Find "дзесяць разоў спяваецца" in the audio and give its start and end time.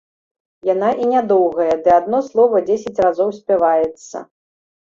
2.71-4.27